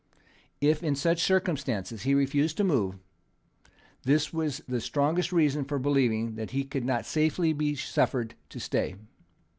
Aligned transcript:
If, 0.61 0.81
in 0.81 0.95
such 0.95 1.21
circumstances, 1.21 2.01
he 2.01 2.15
refused 2.15 2.57
to 2.57 2.63
move, 2.63 2.95
this 4.01 4.33
was 4.33 4.63
the 4.67 4.81
strongest 4.81 5.31
reason 5.31 5.63
for 5.63 5.77
believing 5.77 6.33
that 6.37 6.49
he 6.49 6.63
could 6.63 6.85
not 6.85 7.05
safely 7.05 7.53
be 7.53 7.75
suffered 7.75 8.33
to 8.49 8.59
stay. 8.59 8.95